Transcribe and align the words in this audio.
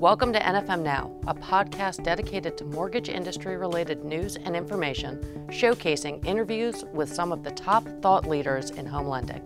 Welcome 0.00 0.32
to 0.34 0.38
NFM 0.38 0.82
Now, 0.82 1.10
a 1.26 1.34
podcast 1.34 2.04
dedicated 2.04 2.56
to 2.58 2.64
mortgage 2.64 3.08
industry 3.08 3.56
related 3.56 4.04
news 4.04 4.36
and 4.36 4.54
information, 4.54 5.18
showcasing 5.48 6.24
interviews 6.24 6.84
with 6.92 7.12
some 7.12 7.32
of 7.32 7.42
the 7.42 7.50
top 7.50 7.84
thought 8.00 8.24
leaders 8.24 8.70
in 8.70 8.86
home 8.86 9.08
lending. 9.08 9.42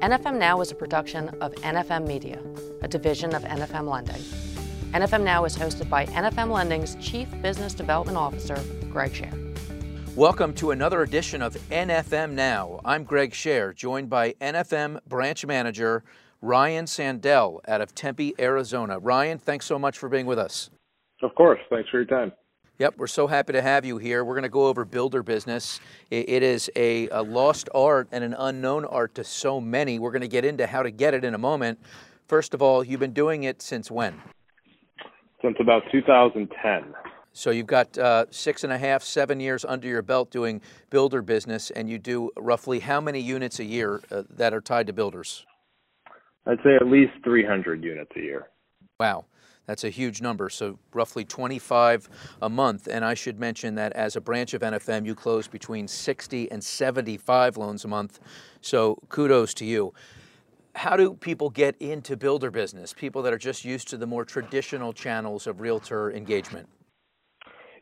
NFM 0.00 0.38
Now 0.38 0.60
is 0.60 0.70
a 0.70 0.76
production 0.76 1.30
of 1.40 1.52
NFM 1.54 2.06
Media, 2.06 2.40
a 2.82 2.86
division 2.86 3.34
of 3.34 3.42
NFM 3.42 3.90
Lending. 3.90 4.22
NFM 4.92 5.24
Now 5.24 5.44
is 5.46 5.56
hosted 5.56 5.90
by 5.90 6.06
NFM 6.06 6.52
Lending's 6.52 6.94
Chief 7.04 7.28
Business 7.42 7.74
Development 7.74 8.16
Officer, 8.16 8.62
Greg 8.88 9.12
Sher. 9.12 9.32
Welcome 10.14 10.54
to 10.54 10.70
another 10.70 11.02
edition 11.02 11.42
of 11.42 11.54
NFM 11.70 12.34
Now. 12.34 12.78
I'm 12.84 13.02
Greg 13.02 13.34
Sher, 13.34 13.72
joined 13.72 14.08
by 14.08 14.34
NFM 14.34 15.00
Branch 15.08 15.44
Manager 15.44 16.04
Ryan 16.42 16.86
Sandell 16.86 17.60
out 17.68 17.80
of 17.80 17.94
Tempe, 17.94 18.34
Arizona. 18.38 18.98
Ryan, 18.98 19.38
thanks 19.38 19.64
so 19.64 19.78
much 19.78 19.96
for 19.96 20.08
being 20.08 20.26
with 20.26 20.40
us. 20.40 20.70
Of 21.22 21.34
course. 21.36 21.60
Thanks 21.70 21.88
for 21.88 21.98
your 21.98 22.04
time. 22.04 22.32
Yep, 22.78 22.94
we're 22.96 23.06
so 23.06 23.28
happy 23.28 23.52
to 23.52 23.62
have 23.62 23.84
you 23.84 23.98
here. 23.98 24.24
We're 24.24 24.34
going 24.34 24.42
to 24.42 24.48
go 24.48 24.66
over 24.66 24.84
builder 24.84 25.22
business. 25.22 25.78
It 26.10 26.42
is 26.42 26.68
a, 26.74 27.08
a, 27.10 27.22
lost 27.22 27.68
art 27.72 28.08
and 28.10 28.24
an 28.24 28.34
unknown 28.36 28.84
art 28.86 29.14
to 29.14 29.24
so 29.24 29.60
many. 29.60 30.00
We're 30.00 30.10
going 30.10 30.22
to 30.22 30.28
get 30.28 30.44
into 30.44 30.66
how 30.66 30.82
to 30.82 30.90
get 30.90 31.14
it 31.14 31.24
in 31.24 31.34
a 31.34 31.38
moment. 31.38 31.78
First 32.26 32.54
of 32.54 32.62
all, 32.62 32.82
you've 32.82 32.98
been 32.98 33.12
doing 33.12 33.44
it 33.44 33.62
since 33.62 33.88
when? 33.88 34.20
Since 35.42 35.58
about 35.60 35.84
2010. 35.92 36.94
So 37.32 37.50
you've 37.50 37.68
got 37.68 37.96
uh, 37.96 38.26
six 38.30 38.64
and 38.64 38.72
a 38.72 38.78
half, 38.78 39.04
seven 39.04 39.38
years 39.38 39.64
under 39.64 39.86
your 39.86 40.02
belt 40.02 40.32
doing 40.32 40.60
builder 40.90 41.22
business, 41.22 41.70
and 41.70 41.88
you 41.88 42.00
do 42.00 42.30
roughly 42.36 42.80
how 42.80 43.00
many 43.00 43.20
units 43.20 43.60
a 43.60 43.64
year 43.64 44.00
uh, 44.10 44.24
that 44.30 44.52
are 44.52 44.60
tied 44.60 44.88
to 44.88 44.92
builders? 44.92 45.46
I'd 46.46 46.58
say 46.64 46.74
at 46.76 46.86
least 46.86 47.12
300 47.24 47.82
units 47.84 48.10
a 48.16 48.20
year. 48.20 48.48
Wow. 48.98 49.26
That's 49.66 49.84
a 49.84 49.90
huge 49.90 50.20
number. 50.20 50.48
So 50.50 50.78
roughly 50.92 51.24
25 51.24 52.08
a 52.42 52.48
month. 52.48 52.88
And 52.88 53.04
I 53.04 53.14
should 53.14 53.38
mention 53.38 53.76
that 53.76 53.92
as 53.92 54.16
a 54.16 54.20
branch 54.20 54.54
of 54.54 54.62
NFM, 54.62 55.06
you 55.06 55.14
close 55.14 55.46
between 55.46 55.86
60 55.86 56.50
and 56.50 56.62
75 56.62 57.56
loans 57.56 57.84
a 57.84 57.88
month. 57.88 58.18
So 58.60 58.98
kudos 59.08 59.54
to 59.54 59.64
you. 59.64 59.94
How 60.74 60.96
do 60.96 61.14
people 61.14 61.50
get 61.50 61.76
into 61.80 62.16
builder 62.16 62.50
business? 62.50 62.92
People 62.92 63.22
that 63.22 63.32
are 63.32 63.38
just 63.38 63.64
used 63.64 63.88
to 63.88 63.96
the 63.96 64.06
more 64.06 64.24
traditional 64.24 64.92
channels 64.92 65.46
of 65.46 65.60
realtor 65.60 66.10
engagement. 66.12 66.68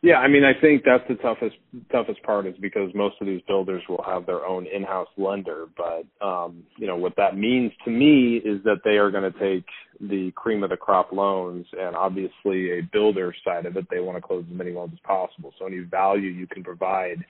Yeah, 0.03 0.17
I 0.17 0.29
mean, 0.29 0.45
I 0.45 0.59
think 0.59 0.83
that's 0.85 1.07
the 1.09 1.17
toughest 1.17 1.57
toughest 1.93 2.23
part 2.23 2.47
is 2.47 2.55
because 2.59 2.91
most 2.95 3.17
of 3.21 3.27
these 3.27 3.43
builders 3.47 3.83
will 3.87 4.03
have 4.07 4.25
their 4.25 4.47
own 4.47 4.67
in-house 4.67 5.09
lender, 5.19 5.67
but 5.77 6.27
um, 6.27 6.63
you 6.79 6.87
know 6.87 6.97
what 6.97 7.17
that 7.17 7.37
means 7.37 7.71
to 7.85 7.91
me 7.91 8.37
is 8.37 8.63
that 8.65 8.79
they 8.83 8.97
are 8.97 9.11
going 9.11 9.31
to 9.31 9.39
take 9.39 9.67
the 10.01 10.31
cream 10.37 10.63
of 10.63 10.71
the 10.71 10.77
crop 10.77 11.13
loans, 11.13 11.67
and 11.79 11.95
obviously 11.95 12.79
a 12.79 12.81
builder 12.91 13.35
side 13.45 13.67
of 13.67 13.77
it, 13.77 13.87
they 13.91 14.01
want 14.01 14.17
to 14.17 14.23
close 14.23 14.43
as 14.51 14.57
many 14.57 14.73
loans 14.73 14.93
as 14.95 15.01
possible. 15.01 15.53
So 15.59 15.67
any 15.67 15.81
value 15.81 16.31
you 16.31 16.47
can 16.47 16.65
provide 16.65 17.23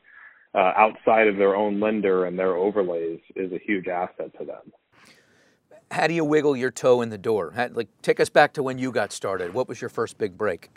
uh, 0.55 0.73
outside 0.77 1.27
of 1.27 1.37
their 1.39 1.57
own 1.57 1.81
lender 1.81 2.27
and 2.27 2.39
their 2.39 2.55
overlays 2.55 3.21
is 3.35 3.51
a 3.53 3.59
huge 3.59 3.89
asset 3.89 4.31
to 4.39 4.45
them. 4.45 4.73
How 5.91 6.07
do 6.07 6.15
you 6.15 6.25
wiggle 6.25 6.57
your 6.57 6.71
toe 6.71 7.03
in 7.03 7.09
the 7.09 7.19
door? 7.19 7.51
How, 7.57 7.69
like, 7.73 7.89
take 8.03 8.21
us 8.21 8.29
back 8.29 8.53
to 8.53 8.63
when 8.63 8.79
you 8.79 8.93
got 8.93 9.13
started. 9.13 9.55
What 9.55 9.67
was 9.69 9.81
your 9.81 9.91
first 9.91 10.19
big 10.19 10.39
break? 10.39 10.71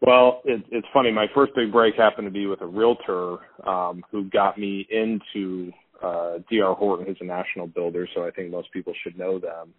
Well, 0.00 0.42
it, 0.44 0.64
it's 0.70 0.86
funny. 0.92 1.10
My 1.10 1.26
first 1.34 1.54
big 1.54 1.72
break 1.72 1.96
happened 1.96 2.26
to 2.26 2.32
be 2.32 2.46
with 2.46 2.60
a 2.60 2.66
realtor 2.66 3.38
um, 3.66 4.04
who 4.10 4.24
got 4.30 4.56
me 4.58 4.86
into 4.90 5.72
uh, 6.02 6.38
DR 6.50 6.74
Horton, 6.74 7.06
who's 7.06 7.16
a 7.20 7.24
national 7.24 7.66
builder, 7.66 8.08
so 8.14 8.24
I 8.24 8.30
think 8.30 8.50
most 8.50 8.72
people 8.72 8.92
should 9.02 9.18
know 9.18 9.40
them. 9.40 9.74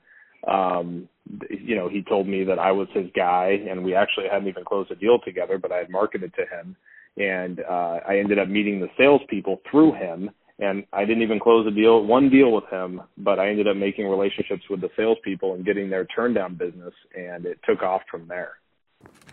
Um, 0.47 1.09
you 1.49 1.75
know, 1.75 1.89
he 1.89 2.01
told 2.01 2.27
me 2.27 2.43
that 2.45 2.59
I 2.59 2.71
was 2.71 2.87
his 2.93 3.07
guy, 3.15 3.59
and 3.69 3.83
we 3.83 3.95
actually 3.95 4.25
hadn't 4.31 4.47
even 4.47 4.65
closed 4.65 4.91
a 4.91 4.95
deal 4.95 5.19
together, 5.19 5.57
but 5.57 5.71
I 5.71 5.77
had 5.77 5.89
marketed 5.89 6.33
to 6.35 6.41
him, 6.41 6.75
and 7.17 7.61
uh, 7.61 7.99
I 8.07 8.17
ended 8.17 8.39
up 8.39 8.49
meeting 8.49 8.79
the 8.79 8.89
salespeople 8.97 9.61
through 9.69 9.93
him. 9.93 10.31
And 10.61 10.83
I 10.91 11.05
didn't 11.05 11.23
even 11.23 11.39
close 11.39 11.65
a 11.65 11.71
deal, 11.71 12.03
one 12.03 12.29
deal 12.29 12.51
with 12.51 12.65
him, 12.69 13.01
but 13.17 13.39
I 13.39 13.47
ended 13.47 13.69
up 13.69 13.77
making 13.77 14.09
relationships 14.09 14.63
with 14.69 14.81
the 14.81 14.89
salespeople 14.97 15.53
and 15.53 15.63
getting 15.63 15.89
their 15.89 16.03
turn 16.03 16.33
down 16.33 16.55
business, 16.55 16.93
and 17.15 17.45
it 17.45 17.59
took 17.65 17.81
off 17.81 18.01
from 18.11 18.27
there. 18.27 18.55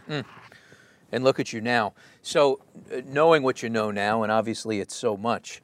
Mm 0.08 0.24
and 1.12 1.24
look 1.24 1.38
at 1.40 1.52
you 1.52 1.60
now. 1.60 1.94
So, 2.22 2.60
uh, 2.92 3.00
knowing 3.06 3.42
what 3.42 3.62
you 3.62 3.70
know 3.70 3.90
now, 3.90 4.22
and 4.22 4.32
obviously 4.32 4.80
it's 4.80 4.94
so 4.94 5.16
much, 5.16 5.62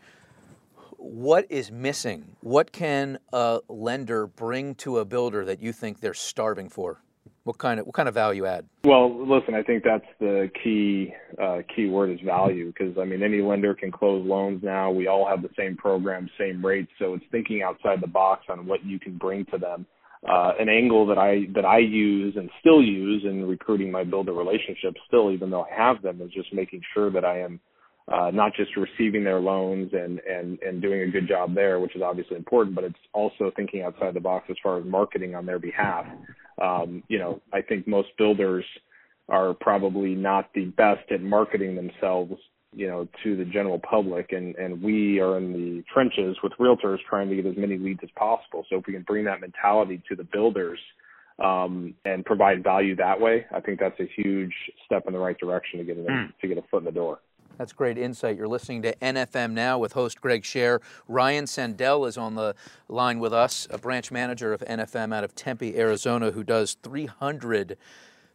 what 0.96 1.46
is 1.50 1.70
missing? 1.70 2.36
What 2.40 2.72
can 2.72 3.18
a 3.32 3.60
lender 3.68 4.26
bring 4.26 4.74
to 4.76 4.98
a 4.98 5.04
builder 5.04 5.44
that 5.44 5.60
you 5.60 5.72
think 5.72 6.00
they're 6.00 6.14
starving 6.14 6.68
for? 6.68 7.02
What 7.44 7.58
kind 7.58 7.80
of 7.80 7.86
what 7.86 7.94
kind 7.96 8.08
of 8.08 8.14
value 8.14 8.46
add? 8.46 8.66
Well, 8.84 9.26
listen, 9.26 9.54
I 9.54 9.64
think 9.64 9.82
that's 9.82 10.06
the 10.20 10.48
key 10.62 11.12
uh, 11.42 11.62
key 11.74 11.88
word 11.88 12.10
is 12.10 12.20
value 12.20 12.68
because 12.68 12.96
I 12.96 13.04
mean 13.04 13.20
any 13.20 13.42
lender 13.42 13.74
can 13.74 13.90
close 13.90 14.24
loans 14.24 14.62
now. 14.62 14.92
We 14.92 15.08
all 15.08 15.26
have 15.26 15.42
the 15.42 15.50
same 15.58 15.76
program, 15.76 16.30
same 16.38 16.64
rates, 16.64 16.92
so 17.00 17.14
it's 17.14 17.24
thinking 17.32 17.62
outside 17.62 18.00
the 18.00 18.06
box 18.06 18.44
on 18.48 18.64
what 18.66 18.84
you 18.84 19.00
can 19.00 19.18
bring 19.18 19.44
to 19.46 19.58
them 19.58 19.86
uh, 20.28 20.52
an 20.58 20.68
angle 20.68 21.06
that 21.06 21.18
I 21.18 21.46
that 21.54 21.64
I 21.64 21.78
use 21.78 22.34
and 22.36 22.48
still 22.60 22.80
use 22.82 23.24
in 23.24 23.46
recruiting 23.46 23.90
my 23.90 24.04
builder 24.04 24.32
relationships. 24.32 25.00
Still, 25.08 25.32
even 25.32 25.50
though 25.50 25.62
I 25.62 25.74
have 25.76 26.02
them, 26.02 26.20
is 26.20 26.30
just 26.32 26.52
making 26.52 26.80
sure 26.94 27.10
that 27.10 27.24
I 27.24 27.40
am 27.40 27.60
uh, 28.12 28.30
not 28.32 28.52
just 28.54 28.70
receiving 28.76 29.24
their 29.24 29.40
loans 29.40 29.90
and 29.92 30.20
and 30.20 30.58
and 30.60 30.80
doing 30.80 31.02
a 31.02 31.10
good 31.10 31.26
job 31.26 31.54
there, 31.54 31.80
which 31.80 31.96
is 31.96 32.02
obviously 32.02 32.36
important, 32.36 32.74
but 32.74 32.84
it's 32.84 32.94
also 33.12 33.50
thinking 33.56 33.82
outside 33.82 34.14
the 34.14 34.20
box 34.20 34.46
as 34.48 34.56
far 34.62 34.78
as 34.78 34.84
marketing 34.84 35.34
on 35.34 35.44
their 35.44 35.58
behalf. 35.58 36.06
Um, 36.60 37.02
you 37.08 37.18
know, 37.18 37.40
I 37.52 37.62
think 37.62 37.88
most 37.88 38.08
builders 38.16 38.64
are 39.28 39.54
probably 39.54 40.14
not 40.14 40.50
the 40.54 40.66
best 40.66 41.10
at 41.10 41.22
marketing 41.22 41.74
themselves 41.74 42.34
you 42.72 42.86
know, 42.86 43.06
to 43.22 43.36
the 43.36 43.44
general 43.44 43.78
public 43.78 44.32
and, 44.32 44.54
and 44.56 44.82
we 44.82 45.20
are 45.20 45.36
in 45.36 45.52
the 45.52 45.84
trenches 45.92 46.36
with 46.42 46.52
realtors 46.58 46.98
trying 47.08 47.28
to 47.28 47.36
get 47.36 47.46
as 47.46 47.56
many 47.56 47.76
leads 47.78 48.00
as 48.02 48.10
possible. 48.16 48.64
So 48.70 48.78
if 48.78 48.86
we 48.86 48.94
can 48.94 49.02
bring 49.02 49.24
that 49.26 49.40
mentality 49.40 50.02
to 50.08 50.16
the 50.16 50.24
builders 50.24 50.78
um, 51.42 51.94
and 52.04 52.24
provide 52.24 52.62
value 52.62 52.96
that 52.96 53.20
way, 53.20 53.46
I 53.54 53.60
think 53.60 53.78
that's 53.78 53.98
a 54.00 54.08
huge 54.16 54.54
step 54.86 55.04
in 55.06 55.12
the 55.12 55.18
right 55.18 55.38
direction 55.38 55.78
to 55.78 55.84
get 55.84 55.98
a, 55.98 56.00
mm. 56.00 56.32
to 56.40 56.48
get 56.48 56.58
a 56.58 56.62
foot 56.70 56.78
in 56.78 56.84
the 56.84 56.92
door. 56.92 57.20
That's 57.58 57.72
great 57.72 57.98
insight. 57.98 58.36
You're 58.36 58.48
listening 58.48 58.82
to 58.82 58.96
NFM 58.96 59.52
now 59.52 59.78
with 59.78 59.92
host 59.92 60.20
Greg 60.20 60.44
Sher. 60.44 60.80
Ryan 61.06 61.44
Sandell 61.44 62.08
is 62.08 62.16
on 62.16 62.34
the 62.34 62.54
line 62.88 63.18
with 63.18 63.32
us, 63.32 63.68
a 63.70 63.78
branch 63.78 64.10
manager 64.10 64.52
of 64.52 64.60
NFM 64.62 65.14
out 65.14 65.22
of 65.22 65.34
Tempe, 65.34 65.78
Arizona, 65.78 66.30
who 66.30 66.42
does 66.42 66.76
300 66.82 67.76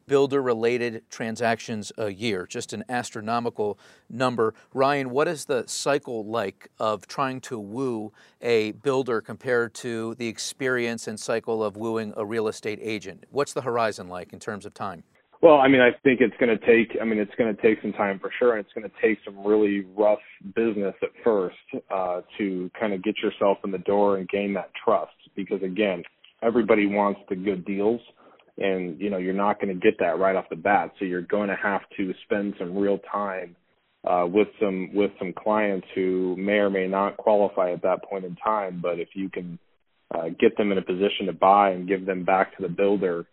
builder 0.07 0.41
related 0.41 1.03
transactions 1.09 1.91
a 1.97 2.09
year, 2.09 2.47
just 2.47 2.73
an 2.73 2.83
astronomical 2.89 3.77
number. 4.09 4.53
Ryan, 4.73 5.09
what 5.09 5.27
is 5.27 5.45
the 5.45 5.65
cycle 5.67 6.25
like 6.25 6.69
of 6.79 7.07
trying 7.07 7.41
to 7.41 7.59
woo 7.59 8.11
a 8.41 8.71
builder 8.71 9.21
compared 9.21 9.73
to 9.75 10.15
the 10.15 10.27
experience 10.27 11.07
and 11.07 11.19
cycle 11.19 11.63
of 11.63 11.77
wooing 11.77 12.13
a 12.17 12.25
real 12.25 12.47
estate 12.47 12.79
agent? 12.81 13.25
What's 13.29 13.53
the 13.53 13.61
horizon 13.61 14.07
like 14.07 14.33
in 14.33 14.39
terms 14.39 14.65
of 14.65 14.73
time? 14.73 15.03
Well, 15.41 15.57
I 15.57 15.67
mean, 15.67 15.81
I 15.81 15.91
think 16.03 16.19
it's 16.19 16.35
going 16.39 16.57
to 16.57 16.65
take. 16.65 16.97
I 16.99 17.05
mean, 17.05 17.19
it's 17.19 17.33
going 17.37 17.55
to 17.55 17.61
take 17.61 17.79
some 17.83 17.93
time 17.93 18.17
for 18.17 18.31
sure, 18.39 18.55
and 18.55 18.65
it's 18.65 18.73
going 18.73 18.89
to 18.89 18.95
take 18.99 19.19
some 19.23 19.45
really 19.45 19.85
rough 19.95 20.17
business 20.55 20.95
at 21.03 21.09
first 21.23 21.55
uh, 21.91 22.21
to 22.39 22.71
kind 22.79 22.91
of 22.93 23.03
get 23.03 23.19
yourself 23.19 23.59
in 23.63 23.69
the 23.69 23.77
door 23.77 24.17
and 24.17 24.27
gain 24.29 24.53
that 24.53 24.71
trust. 24.83 25.13
Because 25.35 25.61
again, 25.61 26.01
everybody 26.41 26.87
wants 26.87 27.19
the 27.29 27.35
good 27.35 27.65
deals, 27.65 28.01
and 28.57 28.99
you 28.99 29.09
know 29.09 29.17
you're 29.17 29.33
not 29.33 29.59
going 29.61 29.73
to 29.73 29.79
get 29.79 29.99
that 29.99 30.19
right 30.19 30.35
off 30.35 30.49
the 30.49 30.55
bat 30.55 30.91
so 30.97 31.05
you're 31.05 31.21
going 31.21 31.49
to 31.49 31.55
have 31.55 31.81
to 31.95 32.13
spend 32.23 32.53
some 32.57 32.75
real 32.75 32.99
time 33.11 33.55
uh, 34.05 34.25
with 34.27 34.47
some 34.59 34.93
with 34.93 35.11
some 35.19 35.33
clients 35.33 35.87
who 35.95 36.35
may 36.37 36.53
or 36.53 36.69
may 36.69 36.87
not 36.87 37.17
qualify 37.17 37.71
at 37.71 37.81
that 37.81 38.03
point 38.03 38.25
in 38.25 38.35
time 38.35 38.79
but 38.81 38.99
if 38.99 39.09
you 39.13 39.29
can 39.29 39.59
uh, 40.13 40.29
get 40.39 40.55
them 40.57 40.71
in 40.71 40.77
a 40.77 40.81
position 40.81 41.25
to 41.25 41.33
buy 41.33 41.71
and 41.71 41.87
give 41.87 42.05
them 42.05 42.23
back 42.23 42.55
to 42.55 42.61
the 42.61 42.69
builder 42.69 43.25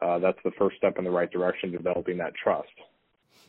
uh, 0.00 0.18
that's 0.18 0.38
the 0.44 0.52
first 0.58 0.76
step 0.76 0.98
in 0.98 1.04
the 1.04 1.10
right 1.10 1.30
direction 1.30 1.70
developing 1.70 2.18
that 2.18 2.32
trust 2.34 2.70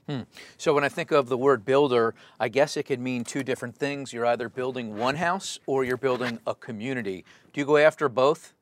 Hmm. 0.07 0.21
So 0.57 0.73
when 0.73 0.83
I 0.83 0.89
think 0.89 1.11
of 1.11 1.29
the 1.29 1.37
word 1.37 1.63
builder, 1.63 2.13
I 2.37 2.49
guess 2.49 2.75
it 2.75 2.83
could 2.83 2.99
mean 2.99 3.23
two 3.23 3.41
different 3.41 3.77
things. 3.77 4.11
You're 4.11 4.25
either 4.25 4.49
building 4.49 4.97
one 4.97 5.15
house 5.15 5.59
or 5.65 5.85
you're 5.85 5.97
building 5.97 6.39
a 6.45 6.53
community. 6.53 7.23
Do 7.53 7.61
you 7.61 7.65
go 7.65 7.77
after 7.77 8.09
both? 8.09 8.52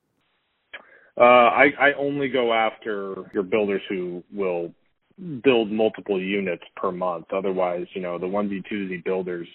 Uh, 1.18 1.24
I, 1.24 1.66
I 1.80 1.94
only 1.98 2.30
go 2.30 2.54
after 2.54 3.16
your 3.34 3.44
builders 3.44 3.81
who 3.90 4.24
will 4.34 4.72
build 5.44 5.72
multiple 5.72 6.19
units 6.19 6.63
per 6.75 6.92
month. 6.92 7.25
Otherwise, 7.34 7.86
you 7.94 8.02
know, 8.02 8.18
the 8.18 8.25
onesie 8.25 8.63
twosie 8.72 9.04
builders, 9.04 9.48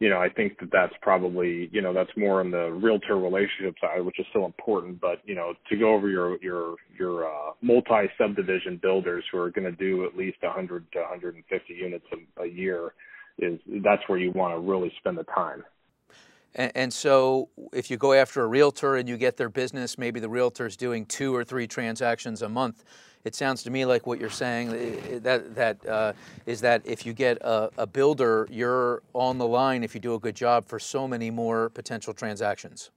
you 0.00 0.08
know, 0.08 0.18
I 0.18 0.28
think 0.28 0.58
that 0.60 0.70
that's 0.72 0.92
probably, 1.02 1.68
you 1.72 1.82
know, 1.82 1.92
that's 1.92 2.10
more 2.16 2.40
on 2.40 2.50
the 2.50 2.70
realtor 2.70 3.16
relationship 3.16 3.74
side, 3.80 4.04
which 4.04 4.18
is 4.18 4.26
still 4.30 4.44
important. 4.44 5.00
But 5.00 5.20
you 5.24 5.34
know, 5.34 5.54
to 5.70 5.76
go 5.76 5.94
over 5.94 6.08
your 6.08 6.40
your 6.42 6.76
your 6.98 7.26
uh, 7.26 7.52
multi 7.62 8.08
subdivision 8.18 8.78
builders 8.82 9.24
who 9.30 9.38
are 9.38 9.50
going 9.50 9.64
to 9.64 9.76
do 9.76 10.04
at 10.04 10.16
least 10.16 10.38
100 10.42 10.92
to 10.92 10.98
150 10.98 11.74
units 11.74 12.04
a, 12.12 12.42
a 12.42 12.46
year 12.46 12.92
is 13.38 13.58
that's 13.84 14.02
where 14.08 14.18
you 14.18 14.32
want 14.32 14.54
to 14.54 14.60
really 14.60 14.92
spend 14.98 15.16
the 15.16 15.24
time. 15.24 15.64
And, 16.54 16.72
and, 16.74 16.92
so, 16.92 17.50
if 17.72 17.90
you 17.90 17.96
go 17.96 18.12
after 18.12 18.42
a 18.42 18.46
realtor 18.46 18.96
and 18.96 19.08
you 19.08 19.16
get 19.16 19.36
their 19.36 19.48
business, 19.48 19.98
maybe 19.98 20.18
the 20.18 20.28
realtor 20.28 20.66
is 20.66 20.76
doing 20.76 21.04
two 21.06 21.34
or 21.34 21.44
three 21.44 21.66
transactions 21.66 22.42
a 22.42 22.48
month. 22.48 22.84
It 23.24 23.34
sounds 23.34 23.62
to 23.64 23.70
me 23.70 23.84
like 23.84 24.06
what 24.06 24.20
you're 24.20 24.30
saying 24.30 24.70
that 25.22 25.54
that 25.54 25.86
uh, 25.86 26.12
is 26.46 26.60
that 26.62 26.82
if 26.84 27.04
you 27.04 27.12
get 27.12 27.36
a, 27.42 27.68
a, 27.76 27.86
builder, 27.86 28.48
you're 28.50 29.02
on 29.12 29.38
the 29.38 29.46
line 29.46 29.84
if 29.84 29.94
you 29.94 30.00
do 30.00 30.14
a 30.14 30.18
good 30.18 30.36
job 30.36 30.66
for 30.66 30.78
so 30.78 31.06
many 31.06 31.30
more 31.30 31.68
potential 31.70 32.14
transactions. 32.14 32.90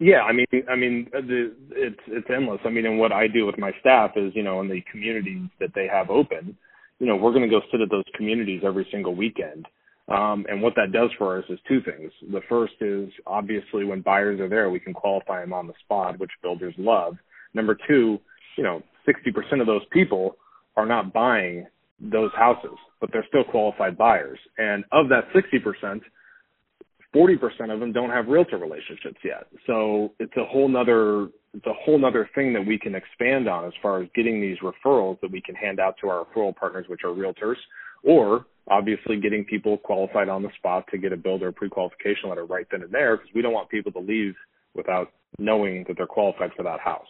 Yeah, 0.00 0.22
I 0.22 0.32
mean, 0.32 0.46
I 0.68 0.74
mean, 0.74 1.08
uh, 1.16 1.20
the, 1.20 1.54
it's 1.70 2.00
it's 2.08 2.26
endless. 2.28 2.60
I 2.64 2.70
mean, 2.70 2.84
and 2.84 2.98
what 2.98 3.12
I 3.12 3.28
do 3.28 3.46
with 3.46 3.56
my 3.56 3.72
staff 3.80 4.12
is, 4.16 4.32
you 4.34 4.42
know, 4.42 4.60
in 4.60 4.68
the 4.68 4.82
communities 4.90 5.48
that 5.60 5.70
they 5.74 5.86
have 5.86 6.10
open, 6.10 6.56
you 6.98 7.06
know, 7.06 7.16
we're 7.16 7.32
going 7.32 7.48
to 7.48 7.48
go 7.48 7.60
sit 7.70 7.80
at 7.80 7.90
those 7.90 8.04
communities 8.16 8.62
every 8.64 8.86
single 8.90 9.14
weekend 9.14 9.66
um, 10.08 10.44
and 10.48 10.60
what 10.60 10.74
that 10.76 10.92
does 10.92 11.10
for 11.16 11.38
us 11.38 11.44
is 11.48 11.58
two 11.66 11.80
things. 11.82 12.12
The 12.30 12.42
first 12.48 12.74
is 12.80 13.08
obviously 13.26 13.84
when 13.84 14.02
buyers 14.02 14.38
are 14.40 14.48
there, 14.48 14.68
we 14.70 14.80
can 14.80 14.92
qualify 14.92 15.40
them 15.40 15.52
on 15.52 15.66
the 15.66 15.72
spot, 15.84 16.18
which 16.18 16.30
builders 16.42 16.74
love. 16.76 17.16
Number 17.54 17.76
two, 17.88 18.18
you 18.56 18.64
know, 18.64 18.82
60% 19.08 19.60
of 19.60 19.66
those 19.66 19.82
people 19.92 20.36
are 20.76 20.86
not 20.86 21.12
buying 21.12 21.66
those 22.00 22.30
houses, 22.36 22.76
but 23.00 23.10
they're 23.12 23.24
still 23.28 23.44
qualified 23.44 23.96
buyers. 23.96 24.38
And 24.58 24.84
of 24.92 25.08
that 25.08 25.24
60%, 25.32 26.00
40% 27.14 27.72
of 27.72 27.80
them 27.80 27.92
don't 27.92 28.10
have 28.10 28.26
realtor 28.26 28.58
relationships 28.58 29.18
yet. 29.24 29.46
So 29.66 30.12
it's 30.18 30.36
a 30.36 30.44
whole 30.44 30.68
nother, 30.68 31.28
it's 31.54 31.66
a 31.66 31.72
whole 31.84 31.98
nother 31.98 32.28
thing 32.34 32.52
that 32.52 32.66
we 32.66 32.78
can 32.78 32.94
expand 32.94 33.48
on 33.48 33.64
as 33.64 33.72
far 33.80 34.02
as 34.02 34.08
getting 34.14 34.40
these 34.40 34.58
referrals 34.58 35.18
that 35.20 35.30
we 35.30 35.40
can 35.40 35.54
hand 35.54 35.80
out 35.80 35.94
to 36.02 36.08
our 36.08 36.26
referral 36.26 36.54
partners, 36.54 36.86
which 36.88 37.00
are 37.04 37.10
realtors, 37.10 37.56
or 38.02 38.44
obviously 38.68 39.18
getting 39.20 39.44
people 39.44 39.76
qualified 39.76 40.28
on 40.28 40.42
the 40.42 40.50
spot 40.56 40.84
to 40.90 40.98
get 40.98 41.12
a 41.12 41.16
builder 41.16 41.52
pre-qualification 41.52 42.28
letter 42.28 42.44
right 42.44 42.66
then 42.70 42.82
and 42.82 42.92
there 42.92 43.16
because 43.16 43.32
we 43.34 43.42
don't 43.42 43.52
want 43.52 43.68
people 43.68 43.92
to 43.92 44.00
leave 44.00 44.34
without 44.74 45.12
knowing 45.38 45.84
that 45.86 45.96
they're 45.96 46.06
qualified 46.06 46.50
for 46.56 46.62
that 46.62 46.80
house. 46.80 47.06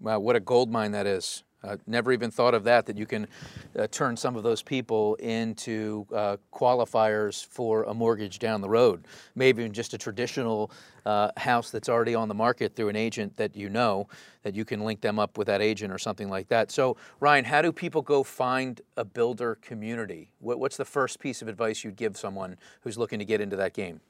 Wow, 0.00 0.20
what 0.20 0.36
a 0.36 0.40
gold 0.40 0.70
mine 0.70 0.92
that 0.92 1.06
is. 1.06 1.44
Uh, 1.62 1.76
never 1.86 2.12
even 2.12 2.30
thought 2.30 2.54
of 2.54 2.64
that, 2.64 2.86
that 2.86 2.96
you 2.96 3.04
can 3.04 3.26
uh, 3.78 3.86
turn 3.88 4.16
some 4.16 4.34
of 4.34 4.42
those 4.42 4.62
people 4.62 5.14
into 5.16 6.06
uh, 6.14 6.36
qualifiers 6.52 7.44
for 7.44 7.84
a 7.84 7.92
mortgage 7.92 8.38
down 8.38 8.62
the 8.62 8.68
road. 8.68 9.04
Maybe 9.34 9.62
even 9.62 9.72
just 9.72 9.92
a 9.92 9.98
traditional 9.98 10.70
uh, 11.04 11.30
house 11.36 11.70
that's 11.70 11.88
already 11.88 12.14
on 12.14 12.28
the 12.28 12.34
market 12.34 12.74
through 12.74 12.88
an 12.88 12.96
agent 12.96 13.36
that 13.36 13.56
you 13.56 13.68
know, 13.68 14.08
that 14.42 14.54
you 14.54 14.64
can 14.64 14.80
link 14.80 15.02
them 15.02 15.18
up 15.18 15.36
with 15.36 15.48
that 15.48 15.60
agent 15.60 15.92
or 15.92 15.98
something 15.98 16.30
like 16.30 16.48
that. 16.48 16.70
So, 16.70 16.96
Ryan, 17.20 17.44
how 17.44 17.60
do 17.60 17.72
people 17.72 18.00
go 18.00 18.22
find 18.22 18.80
a 18.96 19.04
builder 19.04 19.56
community? 19.56 20.30
What, 20.38 20.58
what's 20.58 20.78
the 20.78 20.84
first 20.84 21.20
piece 21.20 21.42
of 21.42 21.48
advice 21.48 21.84
you'd 21.84 21.96
give 21.96 22.16
someone 22.16 22.56
who's 22.82 22.96
looking 22.96 23.18
to 23.18 23.24
get 23.24 23.40
into 23.40 23.56
that 23.56 23.74
game? 23.74 24.00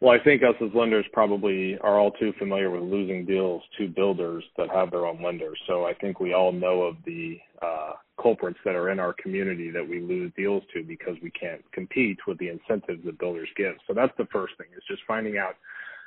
Well, 0.00 0.14
I 0.14 0.22
think 0.22 0.42
us 0.44 0.54
as 0.62 0.72
lenders 0.74 1.06
probably 1.12 1.76
are 1.80 1.98
all 1.98 2.12
too 2.12 2.32
familiar 2.38 2.70
with 2.70 2.82
losing 2.82 3.24
deals 3.24 3.62
to 3.78 3.88
builders 3.88 4.44
that 4.56 4.68
have 4.72 4.92
their 4.92 5.06
own 5.06 5.20
lenders. 5.20 5.58
So 5.66 5.86
I 5.86 5.94
think 5.94 6.20
we 6.20 6.34
all 6.34 6.52
know 6.52 6.82
of 6.82 6.96
the 7.04 7.38
uh, 7.60 7.92
culprits 8.22 8.60
that 8.64 8.76
are 8.76 8.90
in 8.90 9.00
our 9.00 9.12
community 9.12 9.72
that 9.72 9.86
we 9.86 10.00
lose 10.00 10.30
deals 10.36 10.62
to 10.72 10.84
because 10.84 11.16
we 11.20 11.32
can't 11.32 11.62
compete 11.72 12.18
with 12.28 12.38
the 12.38 12.48
incentives 12.48 13.04
that 13.06 13.18
builders 13.18 13.48
give. 13.56 13.74
So 13.88 13.94
that's 13.94 14.12
the 14.18 14.28
first 14.32 14.54
thing 14.56 14.68
is 14.76 14.84
just 14.88 15.02
finding 15.08 15.36
out 15.36 15.56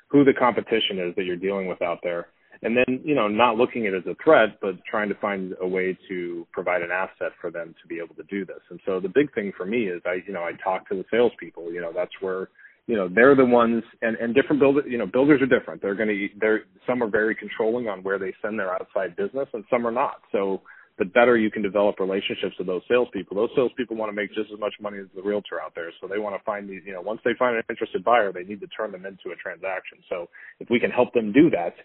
who 0.08 0.24
the 0.24 0.34
competition 0.34 0.98
is 1.00 1.14
that 1.18 1.26
you're 1.26 1.36
dealing 1.36 1.68
with 1.68 1.82
out 1.82 2.00
there. 2.02 2.28
And 2.64 2.78
then, 2.78 3.02
you 3.04 3.16
know, 3.16 3.28
not 3.28 3.58
looking 3.58 3.88
at 3.88 3.94
it 3.94 4.08
as 4.08 4.12
a 4.12 4.24
threat, 4.24 4.60
but 4.62 4.76
trying 4.90 5.10
to 5.10 5.16
find 5.16 5.54
a 5.62 5.68
way 5.68 5.98
to 6.08 6.48
provide 6.54 6.82
an 6.82 6.92
asset 6.92 7.32
for 7.42 7.52
them 7.52 7.76
to 7.82 7.88
be 7.88 7.98
able 7.98 8.16
to 8.16 8.24
do 8.30 8.46
this. 8.46 8.60
And 8.70 8.80
so 8.86 9.02
the 9.02 9.10
big 9.10 9.34
thing 9.34 9.52
for 9.58 9.66
me 9.66 9.86
is 9.88 10.02
I, 10.06 10.20
you 10.26 10.32
know, 10.32 10.44
I 10.44 10.52
talk 10.64 10.88
to 10.90 10.96
the 10.96 11.06
salespeople, 11.12 11.74
you 11.74 11.82
know, 11.82 11.92
that's 11.94 12.12
where 12.22 12.50
you 12.88 12.96
know 12.96 13.08
they're 13.08 13.36
the 13.36 13.46
ones 13.46 13.84
and 14.02 14.18
and 14.18 14.34
different 14.34 14.60
builders 14.60 14.86
you 14.88 14.98
know 14.98 15.06
builders 15.06 15.42
are 15.42 15.46
different. 15.60 15.82
They're 15.82 15.96
going 15.96 16.10
to 16.10 16.28
they're 16.40 16.62
some 16.88 17.04
are 17.04 17.10
very 17.10 17.36
controlling 17.36 17.88
on 17.88 18.04
where 18.04 18.20
they 18.20 18.34
send 18.42 18.60
their 18.60 18.74
outside 18.74 19.16
business 19.16 19.48
and 19.54 19.64
some 19.70 19.86
are 19.86 19.92
not. 19.92 20.22
So 20.32 20.62
the 20.98 21.06
better 21.06 21.38
you 21.38 21.50
can 21.50 21.62
develop 21.62 22.00
relationships 22.00 22.56
with 22.58 22.68
those 22.68 22.82
salespeople 22.90 23.38
those 23.38 23.50
salespeople 23.56 23.96
want 23.96 24.10
to 24.10 24.16
make 24.16 24.34
just 24.34 24.52
as 24.52 24.60
much 24.60 24.74
money 24.82 24.98
as 25.00 25.08
the 25.16 25.22
realtor 25.22 25.62
out 25.62 25.74
there. 25.76 25.92
So 26.02 26.08
they 26.08 26.20
want 26.20 26.36
to 26.36 26.44
find 26.44 26.70
these 26.70 26.82
you 26.86 26.94
know 26.94 27.02
once 27.02 27.22
they 27.24 27.32
find 27.38 27.56
an 27.56 27.64
interested 27.70 28.04
buyer 28.04 28.32
they 28.32 28.44
need 28.44 28.62
to 28.62 28.68
turn 28.68 28.92
them 28.92 29.06
into 29.06 29.30
a 29.32 29.36
transaction. 29.36 30.00
So 30.10 30.28
if 30.60 30.70
we 30.70 30.80
can 30.80 30.92
help 30.92 31.14
them 31.14 31.32
do 31.32 31.50
that 31.52 31.76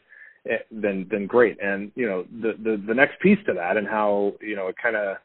eh, 0.50 0.58
then 0.70 1.06
then 1.10 1.26
great. 1.26 1.58
And 1.62 1.92
you 1.94 2.06
know 2.06 2.24
the 2.40 2.52
the 2.62 2.82
the 2.86 2.94
next 2.94 3.20
piece 3.20 3.38
to 3.46 3.52
that 3.54 3.76
and 3.76 3.86
how 3.86 4.32
you 4.40 4.56
know 4.56 4.68
it 4.68 4.76
kind 4.82 4.96
of 4.96 5.18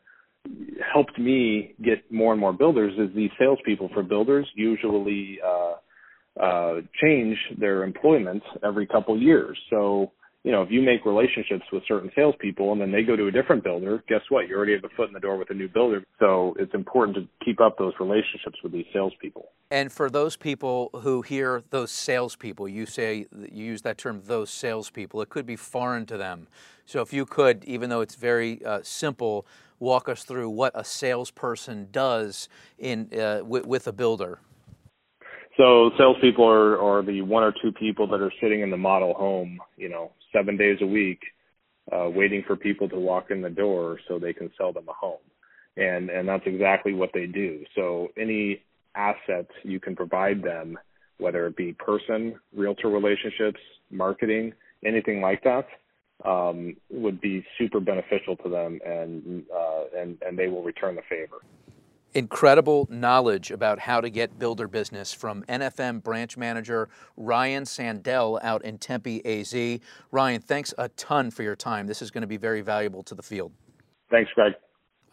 helped 0.92 1.18
me 1.18 1.74
get 1.84 2.12
more 2.12 2.32
and 2.34 2.42
more 2.42 2.54
builders 2.54 2.94
is 2.98 3.16
these 3.16 3.32
salespeople 3.40 3.90
for 3.94 4.04
builders 4.04 4.48
usually 4.56 5.40
uh, 5.46 6.42
uh, 6.42 6.82
change 7.02 7.38
their 7.60 7.84
employment 7.84 8.44
every 8.64 8.88
couple 8.88 9.20
years. 9.20 9.58
So, 9.70 10.12
you 10.44 10.52
know, 10.52 10.64
if 10.64 10.72
you 10.72 10.82
make 10.82 11.06
relationships 11.06 11.66
with 11.72 11.84
certain 11.88 12.12
salespeople 12.16 12.72
and 12.72 12.82
then 12.82 12.92
they 12.92 13.04
go 13.04 13.16
to 13.16 13.28
a 13.28 13.32
different 13.32 13.64
builder, 13.64 14.04
guess 14.08 14.22
what? 14.30 14.48
You 14.48 14.56
already 14.56 14.74
have 14.74 14.84
a 14.84 14.90
foot 14.96 15.08
in 15.08 15.14
the 15.14 15.20
door 15.20 15.38
with 15.38 15.50
a 15.52 15.54
new 15.54 15.68
builder. 15.68 16.04
So 16.20 16.56
it's 16.58 16.74
important 16.74 17.16
to 17.18 17.46
keep 17.46 17.62
up 17.62 17.78
those 17.78 17.94
relationships 18.00 18.58
with 18.64 18.72
these 18.72 18.86
salespeople. 18.92 19.50
And 19.70 19.92
for 19.92 20.10
those 20.10 20.36
people 20.36 20.90
who 21.02 21.22
hear 21.22 21.64
those 21.70 21.92
salespeople, 21.92 22.68
you 22.68 22.86
say 22.86 23.28
you 23.32 23.66
use 23.66 23.84
that 23.84 23.98
term, 23.98 24.24
those 24.26 24.50
salespeople. 24.50 25.22
It 25.22 25.30
could 25.30 25.46
be 25.46 25.56
foreign 25.56 26.06
to 26.08 26.18
them. 26.18 26.48
So 26.86 27.02
if 27.02 27.14
you 27.14 27.26
could, 27.26 27.64
even 27.66 27.90
though 27.90 28.02
it's 28.02 28.16
very 28.16 28.66
uh, 28.66 28.80
simple, 28.84 29.46
walk 29.82 30.08
us 30.08 30.24
through 30.24 30.50
what 30.50 30.72
a 30.76 30.86
salesperson 30.86 31.90
does 31.92 32.48
in 32.78 33.10
uh, 33.20 33.42
with, 33.44 33.66
with 33.66 33.88
a 33.88 33.92
builder. 33.92 34.40
So 35.58 35.92
salespeople 35.98 36.48
are, 36.48 36.80
are 36.80 37.04
the 37.04 37.22
one 37.24 37.44
or 37.44 37.54
two 37.62 37.74
people 37.74 38.08
that 38.08 38.22
are 38.22 38.32
sitting 38.42 38.62
in 38.62 38.70
the 38.70 38.78
model 38.78 39.14
home, 39.14 39.60
you 39.76 39.90
know, 39.90 40.12
seven 40.32 40.56
days 40.56 40.78
a 40.82 40.86
week, 40.86 41.20
uh, 41.92 42.10
waiting 42.10 42.44
for 42.48 42.56
people 42.56 42.88
to 42.88 42.96
walk 42.98 43.32
in 43.32 43.42
the 43.42 43.50
door 43.50 44.00
so 44.08 44.18
they 44.18 44.32
can 44.32 44.50
sell 44.58 44.72
them 44.72 44.88
a 44.88 44.94
home. 44.94 45.18
And 45.76 46.10
and 46.10 46.28
that's 46.28 46.44
exactly 46.46 46.94
what 46.94 47.10
they 47.14 47.26
do. 47.26 47.64
So 47.76 48.10
any 48.18 48.62
asset 48.96 49.48
you 49.64 49.80
can 49.80 49.96
provide 49.96 50.42
them, 50.44 50.78
whether 51.18 51.48
it 51.48 51.56
be 51.56 51.74
person, 51.74 52.36
realtor 52.56 52.90
relationships, 52.90 53.60
marketing, 53.90 54.54
anything 54.86 55.22
like 55.22 55.44
that, 55.44 55.66
um, 56.26 56.76
would 56.90 57.20
be 57.22 57.46
super 57.58 57.80
beneficial 57.80 58.36
to 58.38 58.50
them, 58.50 58.80
and 58.86 59.44
uh, 59.54 59.84
and 59.98 60.18
and 60.26 60.38
they 60.38 60.48
will 60.48 60.64
return 60.64 60.96
the 60.96 61.02
favor. 61.10 61.38
Incredible 62.14 62.88
knowledge 62.92 63.52
about 63.52 63.80
how 63.80 64.02
to 64.02 64.10
get 64.10 64.38
builder 64.38 64.68
business 64.68 65.14
from 65.14 65.44
NFM 65.44 66.04
branch 66.04 66.36
manager 66.36 66.90
Ryan 67.16 67.64
Sandell 67.64 68.38
out 68.44 68.66
in 68.66 68.78
Tempe, 68.78 69.26
AZ. 69.26 69.80
Ryan, 70.12 70.42
thanks 70.42 70.74
a 70.78 70.90
ton 70.90 71.32
for 71.32 71.44
your 71.44 71.56
time. 71.56 71.88
This 71.88 72.02
is 72.02 72.12
going 72.12 72.22
to 72.24 72.28
be 72.28 72.36
very 72.36 72.60
valuable 72.60 73.02
to 73.04 73.16
the 73.16 73.24
field. 73.24 73.54
Thanks, 74.10 74.30
Greg. 74.36 74.52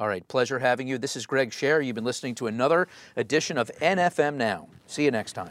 All 0.00 0.08
right, 0.08 0.26
pleasure 0.26 0.58
having 0.58 0.88
you. 0.88 0.99
This 0.99 1.14
is 1.14 1.25
Greg 1.25 1.52
Sher. 1.52 1.80
You've 1.80 1.94
been 1.94 2.04
listening 2.04 2.35
to 2.37 2.49
another 2.49 2.88
edition 3.16 3.59
of 3.59 3.71
NFM 3.80 4.35
Now. 4.35 4.68
See 4.87 5.04
you 5.04 5.12
next 5.12 5.35
time. 5.35 5.47